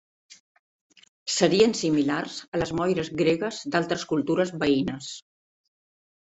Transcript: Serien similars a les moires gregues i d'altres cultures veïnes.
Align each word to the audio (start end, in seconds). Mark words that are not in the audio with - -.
Serien 1.33 1.75
similars 1.79 2.37
a 2.57 2.61
les 2.61 2.71
moires 2.79 3.11
gregues 3.21 3.61
i 3.69 3.73
d'altres 3.77 4.07
cultures 4.15 4.55
veïnes. 4.65 5.13